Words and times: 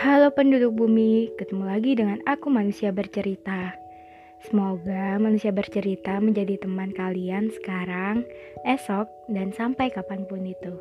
Halo 0.00 0.32
penduduk 0.32 0.80
bumi, 0.80 1.28
ketemu 1.36 1.68
lagi 1.68 1.92
dengan 1.92 2.24
aku 2.24 2.48
manusia 2.48 2.88
bercerita. 2.88 3.76
Semoga 4.48 5.20
manusia 5.20 5.52
bercerita 5.52 6.16
menjadi 6.24 6.56
teman 6.56 6.96
kalian 6.96 7.52
sekarang, 7.52 8.24
esok, 8.64 9.04
dan 9.28 9.52
sampai 9.52 9.92
kapan 9.92 10.24
pun 10.24 10.48
itu. 10.48 10.72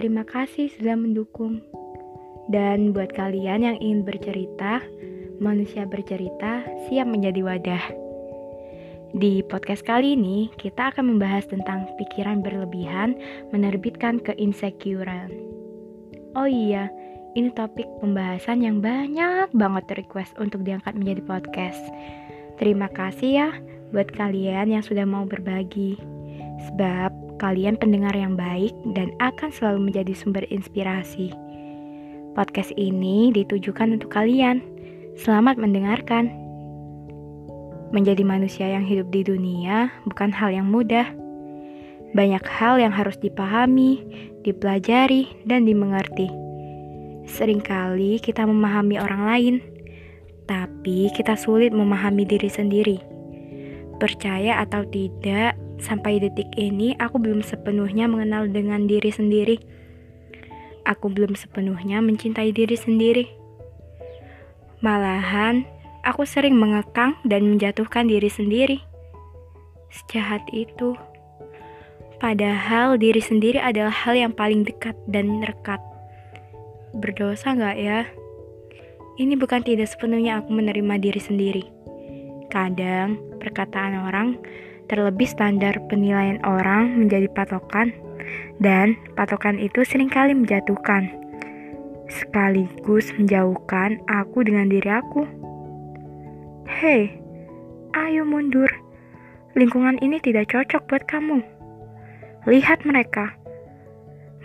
Terima 0.00 0.24
kasih 0.24 0.72
sudah 0.72 0.96
mendukung. 0.96 1.60
Dan 2.48 2.96
buat 2.96 3.12
kalian 3.12 3.60
yang 3.60 3.76
ingin 3.76 4.08
bercerita, 4.08 4.80
manusia 5.36 5.84
bercerita 5.84 6.64
siap 6.88 7.04
menjadi 7.04 7.44
wadah. 7.44 7.84
Di 9.20 9.44
podcast 9.52 9.84
kali 9.84 10.16
ini, 10.16 10.48
kita 10.56 10.96
akan 10.96 11.12
membahas 11.12 11.44
tentang 11.44 11.92
pikiran 12.00 12.40
berlebihan 12.40 13.20
menerbitkan 13.52 14.16
keinsecurean. 14.24 15.28
Oh 16.32 16.48
iya, 16.48 16.88
ini 17.34 17.50
topik 17.50 17.86
pembahasan 17.98 18.62
yang 18.62 18.78
banyak 18.78 19.50
banget 19.50 19.84
request 19.98 20.38
untuk 20.38 20.62
diangkat 20.62 20.94
menjadi 20.94 21.22
podcast. 21.26 21.82
Terima 22.62 22.86
kasih 22.86 23.30
ya 23.34 23.48
buat 23.90 24.06
kalian 24.14 24.70
yang 24.70 24.82
sudah 24.86 25.02
mau 25.02 25.26
berbagi. 25.26 25.98
Sebab 26.70 27.10
kalian 27.42 27.74
pendengar 27.74 28.14
yang 28.14 28.38
baik 28.38 28.70
dan 28.94 29.10
akan 29.18 29.50
selalu 29.50 29.90
menjadi 29.90 30.14
sumber 30.14 30.46
inspirasi. 30.48 31.34
Podcast 32.38 32.70
ini 32.78 33.34
ditujukan 33.34 33.98
untuk 33.98 34.14
kalian. 34.14 34.62
Selamat 35.18 35.58
mendengarkan. 35.58 36.30
Menjadi 37.90 38.22
manusia 38.26 38.66
yang 38.70 38.86
hidup 38.86 39.10
di 39.10 39.26
dunia 39.26 39.90
bukan 40.06 40.30
hal 40.30 40.54
yang 40.54 40.70
mudah. 40.70 41.06
Banyak 42.14 42.46
hal 42.46 42.78
yang 42.78 42.94
harus 42.94 43.18
dipahami, 43.18 44.02
dipelajari, 44.46 45.30
dan 45.46 45.66
dimengerti 45.66 46.43
Seringkali 47.24 48.20
kita 48.20 48.44
memahami 48.44 49.00
orang 49.00 49.22
lain, 49.24 49.54
tapi 50.44 51.08
kita 51.16 51.40
sulit 51.40 51.72
memahami 51.72 52.28
diri 52.28 52.52
sendiri. 52.52 53.00
Percaya 53.96 54.60
atau 54.60 54.84
tidak, 54.84 55.56
sampai 55.80 56.20
detik 56.20 56.52
ini 56.60 56.92
aku 57.00 57.16
belum 57.16 57.40
sepenuhnya 57.40 58.04
mengenal 58.04 58.44
dengan 58.52 58.84
diri 58.84 59.08
sendiri. 59.08 59.56
Aku 60.84 61.08
belum 61.08 61.32
sepenuhnya 61.32 62.04
mencintai 62.04 62.52
diri 62.52 62.76
sendiri. 62.76 63.24
Malahan, 64.84 65.64
aku 66.04 66.28
sering 66.28 66.60
mengekang 66.60 67.16
dan 67.24 67.48
menjatuhkan 67.48 68.04
diri 68.04 68.28
sendiri. 68.28 68.84
Sejahat 69.88 70.44
itu. 70.52 70.92
Padahal 72.20 73.00
diri 73.00 73.24
sendiri 73.24 73.64
adalah 73.64 73.92
hal 73.92 74.12
yang 74.12 74.32
paling 74.36 74.60
dekat 74.68 74.92
dan 75.08 75.40
rekat 75.40 75.80
berdosa 76.98 77.54
nggak 77.54 77.76
ya? 77.78 78.06
Ini 79.14 79.38
bukan 79.38 79.62
tidak 79.62 79.90
sepenuhnya 79.90 80.42
aku 80.42 80.50
menerima 80.54 80.94
diri 80.98 81.20
sendiri. 81.22 81.64
Kadang, 82.50 83.18
perkataan 83.38 84.06
orang, 84.06 84.38
terlebih 84.86 85.26
standar 85.26 85.78
penilaian 85.90 86.42
orang 86.42 86.98
menjadi 86.98 87.30
patokan, 87.30 87.94
dan 88.58 88.98
patokan 89.14 89.58
itu 89.58 89.82
sering 89.86 90.10
kali 90.10 90.34
menjatuhkan, 90.34 91.10
sekaligus 92.10 93.10
menjauhkan 93.14 94.02
aku 94.10 94.46
dengan 94.46 94.70
diri 94.70 94.90
aku. 94.90 95.22
Hei, 96.66 97.14
ayo 97.94 98.26
mundur. 98.26 98.70
Lingkungan 99.54 100.02
ini 100.02 100.18
tidak 100.18 100.50
cocok 100.50 100.82
buat 100.90 101.04
kamu. 101.06 101.38
Lihat 102.50 102.82
mereka. 102.82 103.38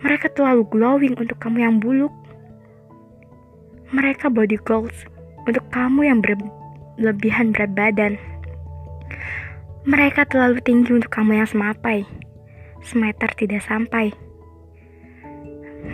Mereka 0.05 0.31
terlalu 0.38 0.64
glowing 0.70 1.17
untuk 1.17 1.42
kamu 1.42 1.66
yang 1.66 1.75
buluk. 1.81 2.14
Mereka 3.90 4.30
body 4.30 4.62
goals 4.70 4.94
untuk 5.50 5.66
kamu 5.73 6.05
yang 6.05 6.22
berlebihan 6.22 7.50
berat 7.50 7.73
badan. 7.73 8.22
Mereka 9.89 10.30
terlalu 10.30 10.61
tinggi 10.61 10.94
untuk 10.94 11.10
kamu 11.10 11.42
yang 11.42 11.50
semapai, 11.50 12.05
semeter 12.86 13.33
tidak 13.33 13.66
sampai. 13.66 14.14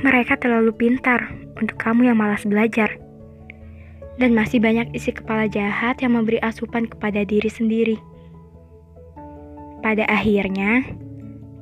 Mereka 0.04 0.36
terlalu 0.44 0.76
pintar 0.76 1.32
untuk 1.56 1.80
kamu 1.80 2.12
yang 2.12 2.20
malas 2.20 2.44
belajar. 2.44 3.00
Dan 4.20 4.36
masih 4.36 4.60
banyak 4.60 4.92
isi 4.92 5.16
kepala 5.16 5.48
jahat 5.48 6.04
yang 6.04 6.20
memberi 6.20 6.44
asupan 6.44 6.92
kepada 6.92 7.24
diri 7.24 7.48
sendiri. 7.48 7.96
Pada 9.80 10.04
akhirnya, 10.12 10.84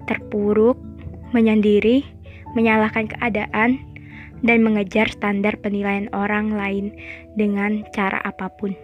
terpuruk, 0.10 0.82
menyendiri, 1.30 2.02
menyalahkan 2.58 3.10
keadaan, 3.10 3.93
dan 4.44 4.62
mengejar 4.62 5.08
standar 5.10 5.56
penilaian 5.58 6.12
orang 6.12 6.52
lain 6.52 6.94
dengan 7.34 7.88
cara 7.96 8.20
apa 8.22 8.52
pun. 8.52 8.76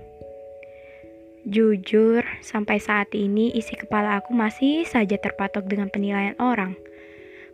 Jujur, 1.48 2.24
sampai 2.44 2.80
saat 2.80 3.12
ini 3.12 3.52
isi 3.56 3.76
kepala 3.76 4.20
aku 4.20 4.36
masih 4.36 4.88
saja 4.88 5.20
terpatok 5.20 5.68
dengan 5.68 5.92
penilaian 5.92 6.36
orang. 6.40 6.76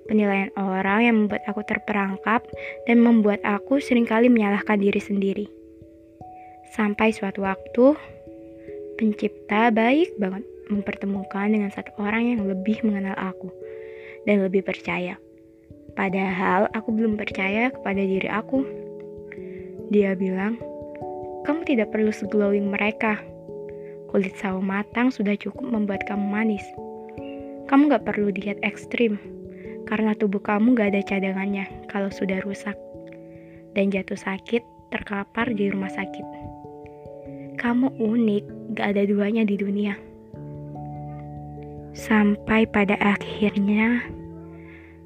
Penilaian 0.05 0.53
orang 0.53 0.99
yang 1.01 1.15
membuat 1.25 1.41
aku 1.49 1.65
terperangkap 1.65 2.45
dan 2.85 3.01
membuat 3.01 3.41
aku 3.41 3.81
sering 3.81 4.05
kali 4.05 4.29
menyalahkan 4.29 4.77
diri 4.77 5.01
sendiri. 5.01 5.45
Sampai 6.77 7.09
suatu 7.09 7.45
waktu, 7.45 7.97
pencipta 9.01 9.73
baik 9.73 10.13
banget 10.21 10.45
mempertemukan 10.69 11.47
dengan 11.49 11.69
satu 11.69 11.93
orang 12.01 12.35
yang 12.35 12.41
lebih 12.45 12.81
mengenal 12.85 13.15
aku 13.17 13.49
dan 14.25 14.41
lebih 14.41 14.65
percaya. 14.65 15.17
Padahal 15.95 16.67
aku 16.75 16.91
belum 16.91 17.15
percaya 17.15 17.71
kepada 17.71 18.03
diri 18.03 18.27
aku. 18.27 18.67
Dia 19.89 20.11
bilang, 20.13 20.59
kamu 21.47 21.63
tidak 21.63 21.95
perlu 21.95 22.11
seglowing 22.11 22.67
mereka. 22.67 23.15
Kulit 24.11 24.35
sawo 24.35 24.59
matang 24.59 25.07
sudah 25.07 25.39
cukup 25.39 25.63
membuat 25.63 26.03
kamu 26.03 26.27
manis. 26.27 26.63
Kamu 27.71 27.89
gak 27.89 28.05
perlu 28.05 28.29
diet 28.29 28.59
ekstrim, 28.61 29.17
karena 29.87 30.13
tubuh 30.13 30.43
kamu 30.43 30.75
gak 30.75 30.93
ada 30.93 31.01
cadangannya 31.05 31.65
kalau 31.87 32.11
sudah 32.11 32.43
rusak. 32.43 32.75
Dan 33.71 33.87
jatuh 33.91 34.19
sakit, 34.19 34.61
terkapar 34.91 35.51
di 35.55 35.71
rumah 35.71 35.89
sakit. 35.89 36.25
Kamu 37.55 37.97
unik, 37.97 38.43
gak 38.77 38.87
ada 38.95 39.03
duanya 39.07 39.47
di 39.47 39.55
dunia. 39.55 39.95
Sampai 41.95 42.67
pada 42.67 42.99
akhirnya, 42.99 44.03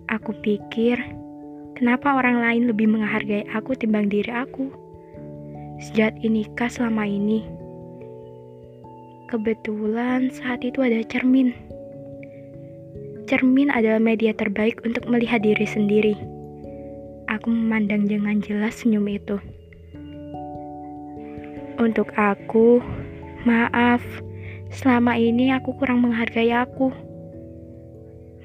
Aku 0.09 0.33
pikir, 0.41 0.97
kenapa 1.77 2.17
orang 2.17 2.41
lain 2.41 2.65
lebih 2.65 2.89
menghargai 2.89 3.45
aku 3.53 3.77
timbang 3.77 4.09
diri 4.09 4.33
aku? 4.33 4.73
Sejak 5.77 6.17
inikah 6.25 6.65
selama 6.65 7.05
ini? 7.05 7.45
Kebetulan 9.29 10.33
saat 10.33 10.65
itu 10.65 10.81
ada 10.81 10.97
cermin. 11.05 11.53
Cermin 13.29 13.69
adalah 13.69 14.01
media 14.01 14.33
terbaik 14.33 14.81
untuk 14.81 15.05
melihat 15.05 15.45
diri 15.45 15.69
sendiri. 15.69 16.17
Aku 17.29 17.53
memandang 17.53 18.09
dengan 18.09 18.41
jelas 18.41 18.81
senyum 18.81 19.05
itu. 19.05 19.37
Untuk 21.77 22.09
aku, 22.17 22.81
maaf, 23.45 24.01
selama 24.73 25.13
ini 25.21 25.53
aku 25.53 25.77
kurang 25.77 26.01
menghargai 26.01 26.49
aku. 26.49 26.89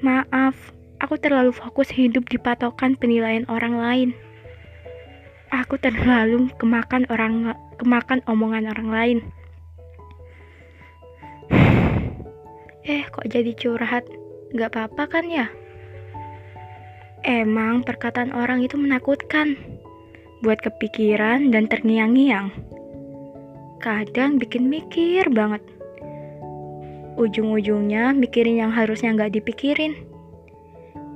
Maaf, 0.05 0.74
Aku 1.05 1.21
terlalu 1.21 1.53
fokus 1.53 1.93
hidup 1.93 2.25
di 2.33 2.41
patokan 2.41 2.97
penilaian 2.97 3.45
orang 3.45 3.77
lain. 3.77 4.09
Aku 5.53 5.77
terlalu 5.77 6.49
kemakan 6.57 7.05
orang 7.13 7.53
kemakan 7.77 8.25
omongan 8.25 8.65
orang 8.73 8.89
lain. 8.89 9.17
Eh, 12.89 13.05
kok 13.05 13.29
jadi 13.29 13.53
curhat? 13.53 14.09
Gak 14.57 14.73
apa-apa 14.73 15.05
kan 15.05 15.29
ya? 15.29 15.53
Emang 17.21 17.85
perkataan 17.85 18.33
orang 18.33 18.65
itu 18.65 18.73
menakutkan. 18.73 19.61
Buat 20.41 20.65
kepikiran 20.65 21.53
dan 21.53 21.69
terngiang-ngiang. 21.69 22.49
Kadang 23.77 24.41
bikin 24.41 24.73
mikir 24.73 25.29
banget. 25.29 25.61
Ujung-ujungnya 27.21 28.17
mikirin 28.17 28.57
yang 28.57 28.73
harusnya 28.73 29.13
gak 29.13 29.37
dipikirin 29.37 30.14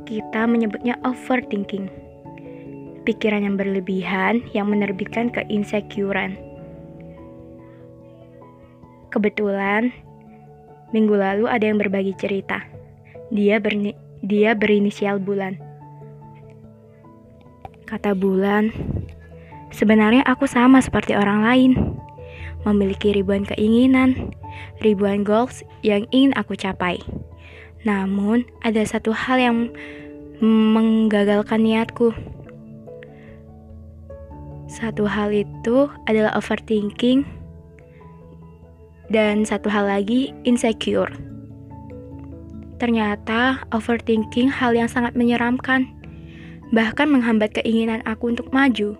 kita 0.09 0.49
menyebutnya 0.49 0.97
overthinking. 1.05 1.85
Pikiran 3.05 3.45
yang 3.45 3.61
berlebihan 3.61 4.41
yang 4.57 4.73
menerbitkan 4.73 5.29
keinsecurean. 5.29 6.33
Kebetulan, 9.13 9.93
minggu 10.89 11.13
lalu 11.13 11.45
ada 11.45 11.61
yang 11.61 11.77
berbagi 11.77 12.17
cerita. 12.17 12.65
Dia, 13.29 13.61
berni 13.61 13.93
dia 14.25 14.57
berinisial 14.57 15.21
Bulan. 15.21 15.61
Kata 17.85 18.17
Bulan, 18.17 18.73
sebenarnya 19.69 20.25
aku 20.25 20.49
sama 20.49 20.81
seperti 20.81 21.13
orang 21.13 21.45
lain. 21.45 21.71
Memiliki 22.65 23.13
ribuan 23.13 23.45
keinginan, 23.45 24.33
ribuan 24.81 25.21
goals 25.21 25.61
yang 25.85 26.09
ingin 26.09 26.33
aku 26.33 26.57
capai. 26.57 26.97
Namun, 27.87 28.43
ada 28.63 28.83
satu 28.83 29.15
hal 29.15 29.37
yang 29.39 29.57
menggagalkan 30.43 31.63
niatku. 31.63 32.11
Satu 34.69 35.09
hal 35.09 35.33
itu 35.33 35.89
adalah 36.05 36.35
overthinking, 36.37 37.25
dan 39.09 39.43
satu 39.43 39.67
hal 39.67 39.89
lagi 39.89 40.31
insecure. 40.45 41.09
Ternyata 42.79 43.67
overthinking 43.75 44.47
hal 44.47 44.71
yang 44.71 44.87
sangat 44.87 45.17
menyeramkan, 45.17 45.89
bahkan 46.71 47.11
menghambat 47.11 47.51
keinginan 47.59 47.99
aku 48.07 48.31
untuk 48.31 48.47
maju. 48.55 48.95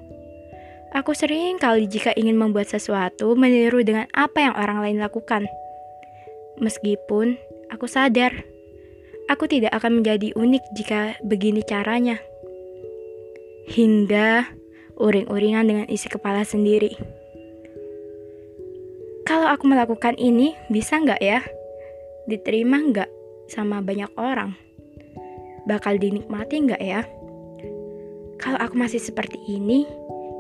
Aku 0.98 1.14
sering 1.14 1.62
kali 1.62 1.86
jika 1.86 2.12
ingin 2.18 2.36
membuat 2.36 2.66
sesuatu 2.66 3.38
meniru 3.38 3.86
dengan 3.86 4.10
apa 4.18 4.50
yang 4.50 4.58
orang 4.58 4.82
lain 4.82 4.98
lakukan. 4.98 5.46
Meskipun 6.58 7.38
aku 7.70 7.86
sadar, 7.86 8.49
aku 9.30 9.46
tidak 9.46 9.78
akan 9.78 10.02
menjadi 10.02 10.34
unik 10.34 10.64
jika 10.74 11.14
begini 11.22 11.62
caranya. 11.62 12.18
Hingga 13.70 14.50
uring-uringan 14.98 15.70
dengan 15.70 15.86
isi 15.86 16.10
kepala 16.10 16.42
sendiri. 16.42 16.98
Kalau 19.30 19.46
aku 19.46 19.70
melakukan 19.70 20.18
ini, 20.18 20.58
bisa 20.74 20.98
nggak 20.98 21.22
ya? 21.22 21.46
Diterima 22.26 22.82
nggak 22.82 23.10
sama 23.46 23.78
banyak 23.86 24.10
orang? 24.18 24.58
Bakal 25.70 26.02
dinikmati 26.02 26.66
nggak 26.66 26.82
ya? 26.82 27.06
Kalau 28.42 28.58
aku 28.58 28.74
masih 28.74 28.98
seperti 28.98 29.38
ini, 29.46 29.86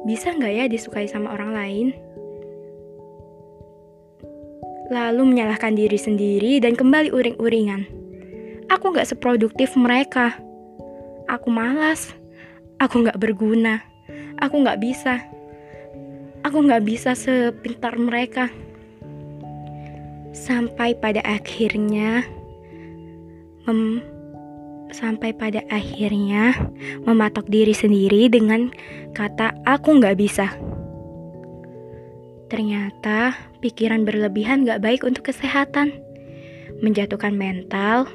bisa 0.09 0.33
nggak 0.33 0.53
ya 0.57 0.65
disukai 0.65 1.05
sama 1.05 1.29
orang 1.37 1.53
lain? 1.53 1.87
Lalu 4.89 5.37
menyalahkan 5.37 5.77
diri 5.77 6.01
sendiri 6.01 6.57
dan 6.57 6.73
kembali 6.73 7.13
uring-uringan. 7.13 7.98
Aku 8.69 8.93
nggak 8.93 9.09
seproduktif 9.09 9.73
mereka. 9.73 10.37
Aku 11.25 11.49
malas. 11.49 12.13
Aku 12.77 13.01
nggak 13.01 13.17
berguna. 13.17 13.81
Aku 14.37 14.61
nggak 14.61 14.79
bisa. 14.79 15.25
Aku 16.45 16.63
nggak 16.63 16.85
bisa 16.85 17.17
sepintar 17.17 17.97
mereka. 17.97 18.47
Sampai 20.31 20.95
pada 20.95 21.19
akhirnya 21.25 22.23
mem 23.65 24.01
sampai 24.89 25.37
pada 25.37 25.61
akhirnya 25.69 26.57
mematok 27.05 27.45
diri 27.45 27.77
sendiri 27.77 28.25
dengan 28.29 28.73
kata 29.13 29.53
aku 29.65 30.01
nggak 30.01 30.17
bisa. 30.17 30.49
Ternyata 32.49 33.37
pikiran 33.61 34.09
berlebihan 34.09 34.65
gak 34.65 34.81
baik 34.81 35.05
untuk 35.05 35.29
kesehatan, 35.29 35.93
menjatuhkan 36.81 37.37
mental, 37.37 38.09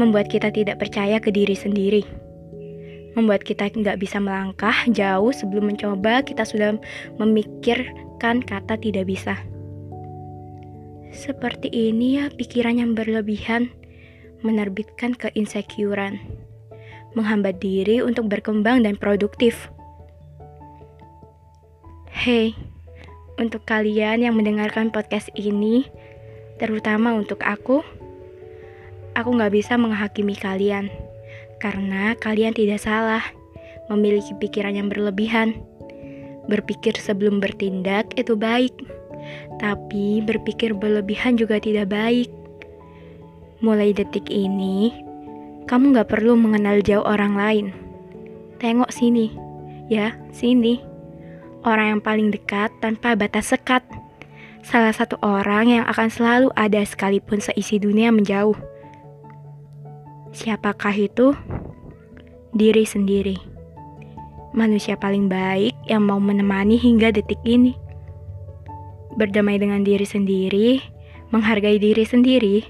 membuat 0.00 0.32
kita 0.32 0.48
tidak 0.48 0.80
percaya 0.80 1.20
ke 1.20 1.28
diri 1.28 1.52
sendiri, 1.52 2.00
membuat 3.12 3.44
kita 3.44 3.68
nggak 3.68 4.00
bisa 4.00 4.16
melangkah 4.16 4.74
jauh 4.88 5.28
sebelum 5.28 5.68
mencoba 5.68 6.24
kita 6.24 6.48
sudah 6.48 6.80
memikirkan 7.20 8.40
kata 8.40 8.80
tidak 8.80 9.04
bisa. 9.04 9.36
Seperti 11.12 11.68
ini 11.68 12.22
ya 12.22 12.32
pikiran 12.32 12.80
yang 12.80 12.96
berlebihan 12.96 13.68
menerbitkan 14.40 15.12
keinsecurean, 15.12 16.16
menghambat 17.12 17.60
diri 17.60 18.00
untuk 18.00 18.32
berkembang 18.32 18.80
dan 18.86 18.96
produktif. 18.96 19.68
Hey, 22.08 22.56
untuk 23.40 23.64
kalian 23.64 24.24
yang 24.24 24.36
mendengarkan 24.36 24.92
podcast 24.92 25.28
ini, 25.36 25.88
terutama 26.60 27.16
untuk 27.16 27.40
aku, 27.44 27.84
aku 29.14 29.34
nggak 29.36 29.52
bisa 29.54 29.74
menghakimi 29.74 30.34
kalian 30.34 30.90
karena 31.60 32.16
kalian 32.16 32.56
tidak 32.56 32.80
salah 32.80 33.22
memiliki 33.92 34.32
pikiran 34.38 34.78
yang 34.78 34.88
berlebihan. 34.88 35.60
Berpikir 36.48 36.96
sebelum 36.96 37.38
bertindak 37.38 38.10
itu 38.16 38.34
baik, 38.34 38.72
tapi 39.60 40.24
berpikir 40.24 40.72
berlebihan 40.72 41.36
juga 41.36 41.60
tidak 41.60 41.92
baik. 41.92 42.30
Mulai 43.60 43.92
detik 43.92 44.32
ini, 44.32 44.94
kamu 45.68 45.92
gak 45.94 46.16
perlu 46.16 46.34
mengenal 46.34 46.80
jauh 46.80 47.04
orang 47.04 47.36
lain. 47.36 47.66
Tengok 48.56 48.88
sini, 48.88 49.30
ya, 49.92 50.16
sini. 50.32 50.80
Orang 51.60 51.98
yang 51.98 52.00
paling 52.00 52.32
dekat 52.32 52.72
tanpa 52.80 53.12
batas 53.12 53.52
sekat. 53.52 53.84
Salah 54.64 54.96
satu 54.96 55.20
orang 55.20 55.68
yang 55.68 55.84
akan 55.84 56.08
selalu 56.08 56.48
ada 56.56 56.80
sekalipun 56.80 57.44
seisi 57.44 57.76
dunia 57.76 58.08
menjauh. 58.08 58.56
Siapakah 60.30 60.94
itu? 60.94 61.34
Diri 62.54 62.86
sendiri. 62.86 63.34
Manusia 64.54 64.94
paling 64.94 65.26
baik 65.26 65.74
yang 65.90 66.06
mau 66.06 66.22
menemani 66.22 66.78
hingga 66.78 67.10
detik 67.10 67.42
ini. 67.42 67.74
Berdamai 69.18 69.58
dengan 69.58 69.82
diri 69.82 70.06
sendiri, 70.06 70.78
menghargai 71.34 71.82
diri 71.82 72.06
sendiri, 72.06 72.62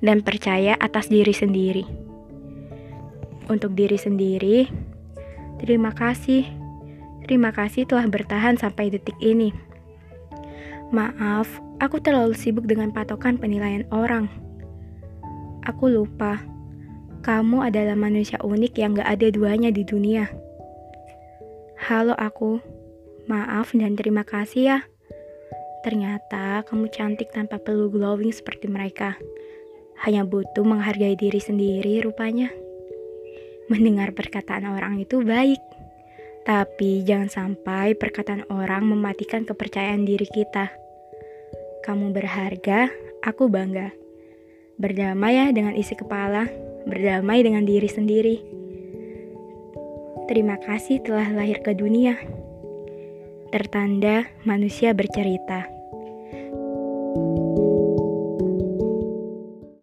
dan 0.00 0.24
percaya 0.24 0.72
atas 0.80 1.12
diri 1.12 1.36
sendiri. 1.36 1.84
Untuk 3.52 3.76
diri 3.76 4.00
sendiri, 4.00 4.72
terima 5.60 5.92
kasih. 5.92 6.48
Terima 7.28 7.52
kasih 7.52 7.84
telah 7.84 8.08
bertahan 8.08 8.56
sampai 8.56 8.88
detik 8.88 9.14
ini. 9.20 9.52
Maaf, 10.96 11.60
aku 11.76 12.00
terlalu 12.00 12.32
sibuk 12.32 12.64
dengan 12.64 12.88
patokan 12.88 13.36
penilaian 13.36 13.84
orang. 13.92 14.32
Aku 15.68 15.86
lupa, 15.92 16.40
kamu 17.22 17.70
adalah 17.70 17.94
manusia 17.94 18.34
unik 18.42 18.82
yang 18.82 18.98
gak 18.98 19.06
ada 19.06 19.30
duanya 19.30 19.70
di 19.70 19.86
dunia. 19.86 20.26
Halo 21.78 22.18
aku, 22.18 22.58
maaf 23.30 23.70
dan 23.78 23.94
terima 23.94 24.26
kasih 24.26 24.62
ya. 24.74 24.78
Ternyata 25.86 26.66
kamu 26.66 26.90
cantik 26.90 27.30
tanpa 27.30 27.62
perlu 27.62 27.94
glowing 27.94 28.34
seperti 28.34 28.66
mereka 28.66 29.14
hanya 30.02 30.26
butuh 30.26 30.66
menghargai 30.66 31.14
diri 31.14 31.38
sendiri 31.38 32.02
rupanya. 32.02 32.50
Mendengar 33.70 34.10
perkataan 34.18 34.66
orang 34.66 34.98
itu 34.98 35.22
baik, 35.22 35.62
tapi 36.42 37.06
jangan 37.06 37.30
sampai 37.30 37.94
perkataan 37.94 38.50
orang 38.50 38.82
mematikan 38.82 39.46
kepercayaan 39.46 40.02
diri 40.02 40.26
kita. 40.26 40.74
Kamu 41.86 42.10
berharga, 42.10 42.90
aku 43.22 43.46
bangga. 43.46 43.94
Berdamai 44.74 45.38
ya 45.38 45.46
dengan 45.54 45.78
isi 45.78 45.94
kepala, 45.94 46.50
berdamai 46.86 47.42
dengan 47.42 47.66
diri 47.66 47.88
sendiri. 47.90 48.36
Terima 50.30 50.56
kasih 50.62 51.02
telah 51.02 51.28
lahir 51.34 51.60
ke 51.60 51.74
dunia. 51.74 52.16
Tertanda 53.52 54.24
manusia 54.48 54.96
bercerita. 54.96 55.81